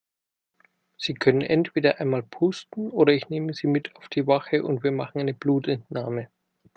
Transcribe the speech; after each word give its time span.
Sie 0.97 1.13
können 1.13 1.41
entweder 1.41 1.99
einmal 1.99 2.23
pusten 2.23 2.89
oder 2.89 3.13
ich 3.13 3.29
nehme 3.29 3.53
Sie 3.53 3.67
mit 3.67 3.95
auf 3.97 4.09
die 4.09 4.25
Wache 4.25 4.63
und 4.63 4.81
wir 4.83 4.91
machen 4.91 5.19
eine 5.21 5.35
Blutentnahme. 5.35 6.27